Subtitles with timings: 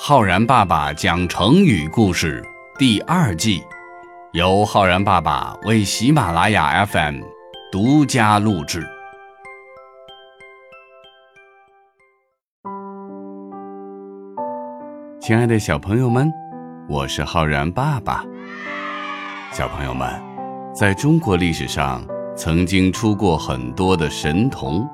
[0.00, 2.40] 浩然爸爸讲成语故事
[2.78, 3.64] 第二季，
[4.32, 7.20] 由浩然爸爸为喜马拉雅 FM
[7.72, 8.86] 独家录制。
[15.20, 16.32] 亲爱的小朋友们，
[16.88, 18.24] 我是浩然爸爸。
[19.50, 20.08] 小朋友们，
[20.72, 22.06] 在中国历史上
[22.36, 24.88] 曾经出过很多的神童，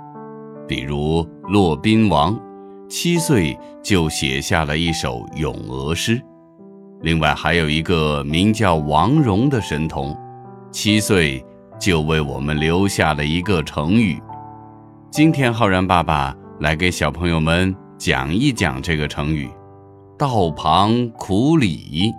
[0.66, 2.34] 比如骆宾王。
[2.88, 6.22] 七岁就写下了一首《咏鹅》诗，
[7.00, 10.16] 另外还有一个名叫王戎的神童，
[10.70, 11.44] 七岁
[11.80, 14.20] 就为我们留下了一个成语。
[15.10, 19.50] 今天浩然爸爸来给小朋友们讲一讲这个成语
[20.18, 22.12] “道旁苦李”。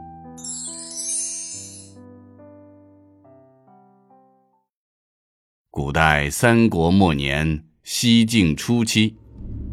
[5.70, 9.16] 古代三国末年，西晋初期。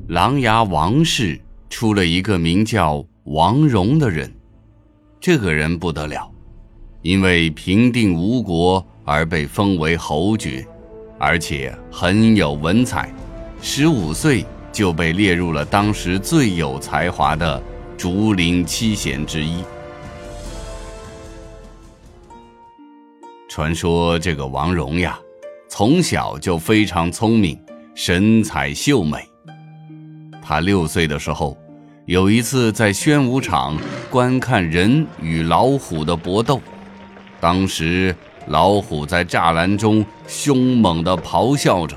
[0.09, 4.31] 琅琊王氏出了一个名叫王戎的人，
[5.20, 6.28] 这个人不得了，
[7.03, 10.67] 因为平定吴国而被封为侯爵，
[11.19, 13.14] 而且很有文采，
[13.62, 17.62] 十五岁就被列入了当时最有才华的
[17.97, 19.62] 竹林七贤之一。
[23.48, 25.17] 传说这个王戎呀，
[25.69, 27.56] 从小就非常聪明，
[27.95, 29.31] 神采秀美。
[30.43, 31.57] 他六岁的时候，
[32.05, 33.79] 有一次在宣武场
[34.11, 36.61] 观看人与老虎的搏斗，
[37.41, 38.15] 当时
[38.48, 41.97] 老虎在栅栏中凶猛地咆哮着，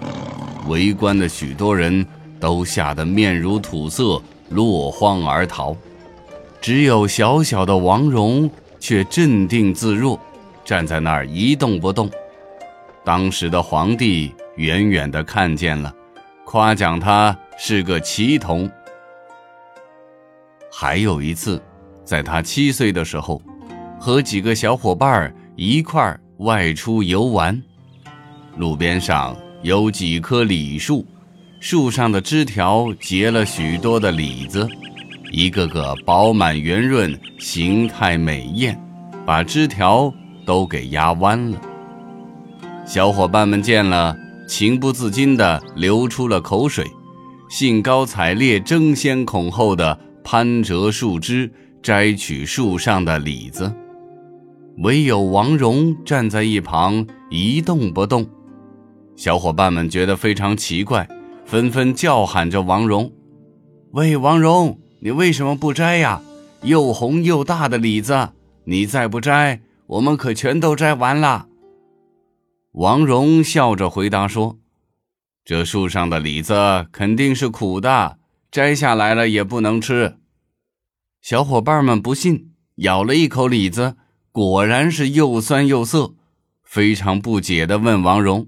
[0.68, 2.06] 围观的许多人
[2.40, 5.76] 都吓得面如土色，落荒而逃，
[6.62, 10.20] 只有小小的王戎却镇定自若，
[10.64, 12.10] 站在那儿一动不动。
[13.04, 15.92] 当时的皇帝远远地看见了，
[16.46, 17.36] 夸奖他。
[17.58, 18.70] 是个奇童。
[20.72, 21.62] 还有一次，
[22.04, 23.42] 在他七岁的时候，
[24.00, 27.62] 和几个小伙伴一块外出游玩，
[28.58, 31.06] 路边上有几棵李树，
[31.62, 34.68] 树上的枝条结了许多的李子，
[35.32, 38.78] 一个个饱满圆润，形态美艳，
[39.26, 40.14] 把枝条
[40.46, 41.62] 都给压弯了。
[42.86, 44.16] 小伙伴们见了，
[44.48, 46.86] 情不自禁地流出了口水。
[47.48, 51.52] 兴高采烈、争先恐后的攀折树枝，
[51.82, 53.72] 摘取树上的李子，
[54.80, 58.28] 唯有王戎站在一旁一动不动。
[59.16, 61.08] 小伙伴们觉得非常奇怪，
[61.46, 63.12] 纷纷叫喊着王戎
[63.94, 66.22] ：“喂，王戎，你为什么不摘呀？
[66.64, 68.30] 又红又大的李子，
[68.64, 71.48] 你再不摘，我们可全都摘完了。”
[72.74, 74.58] 王戎笑着回答说。
[75.46, 78.18] 这树上的李子肯定是苦的，
[78.50, 80.18] 摘下来了也不能吃。
[81.22, 83.96] 小伙伴们不信，咬了一口李子，
[84.32, 86.16] 果然是又酸又涩，
[86.64, 88.48] 非常不解地问王戎：“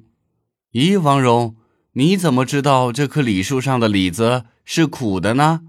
[0.73, 1.55] 咦，王戎，
[1.93, 5.61] 你怎么知道这棵李树上的李子是苦的呢？”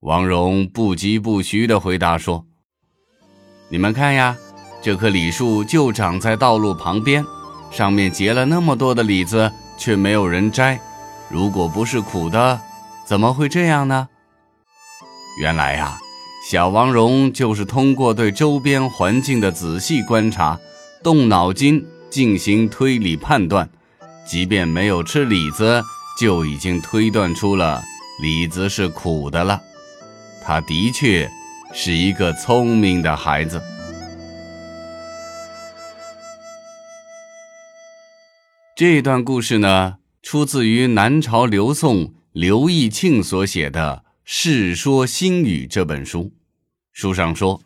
[0.00, 2.48] 王戎不疾不徐地回答说
[3.70, 4.36] ：“你们看呀，
[4.82, 7.24] 这棵李树就长在道路旁边，
[7.70, 10.78] 上面结了那么多的李子。”却没有人摘，
[11.30, 12.60] 如果不是苦的，
[13.06, 14.08] 怎么会这样呢？
[15.40, 15.98] 原来呀，
[16.50, 20.60] 小王戎就是通过对周边环境的仔细观察，
[21.02, 23.70] 动脑筋进行推理判断，
[24.26, 25.82] 即便没有吃李子，
[26.20, 27.82] 就已经推断出了
[28.20, 29.62] 李子是苦的了。
[30.44, 31.30] 他的确
[31.72, 33.62] 是一个聪明的孩子。
[38.80, 46.32] 这段故事呢，出自于南朝刘宋刘义庆所写的《世说新语》这本书。
[46.90, 47.60] 书上说，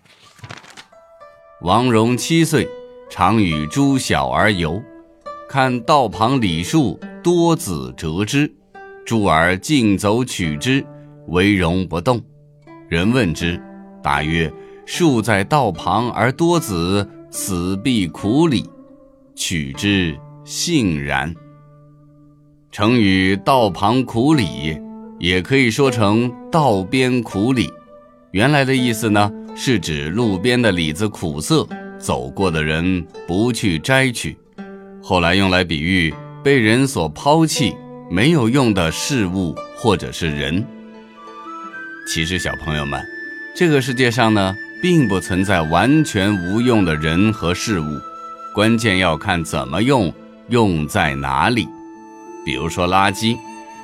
[1.61, 2.69] 王戎七岁，
[3.09, 4.83] 常与诸小儿游，
[5.49, 8.53] 看道旁李树多子折枝，
[9.07, 10.85] 诸儿竞走取之，
[11.29, 12.21] 唯戎不动。
[12.89, 13.63] 人问之，
[14.03, 14.53] 答曰
[14.85, 18.69] ：“树在道旁而多子，此必苦李，
[19.37, 21.35] 取之。”杏然。
[22.71, 24.79] 成语“道旁苦李”
[25.19, 27.71] 也可以说成“道边苦李”。
[28.33, 31.67] 原来的意思呢，是指路边的李子苦涩，
[31.99, 34.37] 走过的人不去摘取。
[35.01, 36.13] 后来用来比喻
[36.43, 37.75] 被人所抛弃、
[38.11, 40.67] 没有用的事物或者是人。
[42.09, 43.01] 其实，小朋友们，
[43.57, 47.85] 这个世界上呢，并不存在完全无用的人和事物，
[48.53, 50.13] 关键要看怎么用。
[50.49, 51.69] 用在哪里？
[52.45, 53.37] 比如说垃圾，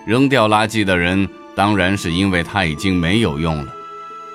[0.05, 3.73] 扔掉垃圾的人当然是因为它已经没有用了。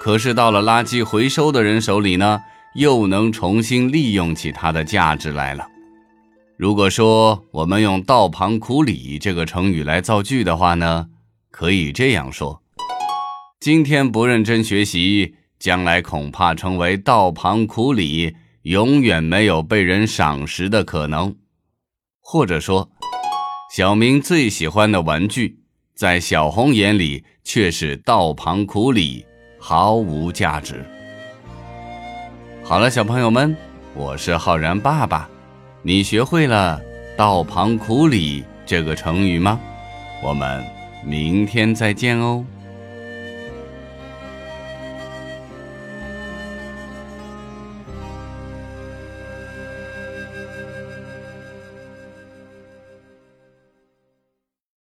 [0.02, 2.42] 可是到了垃圾回收的人手里呢，
[2.76, 5.68] 又能重新利用起它的价值来了。
[6.58, 11.08] 如果说我们用“道旁苦李”这个成语来造句的话呢，
[11.52, 12.62] 可以这样说：
[13.60, 21.36] 今天不认真学习，将来恐怕成为道旁苦李，永远没有被人赏识的可能。
[22.28, 22.90] 或者说，
[23.72, 25.60] 小明最喜欢的玩具，
[25.94, 29.24] 在小红眼里却是道旁苦李。
[29.60, 30.86] 毫无价值。
[32.64, 33.56] 好了，小朋友们，
[33.96, 35.28] 我是浩然爸爸，
[35.82, 36.80] 你学会了
[37.18, 39.60] “道旁苦李”这个成语吗？
[40.22, 40.64] 我们
[41.04, 42.46] 明天再见哦。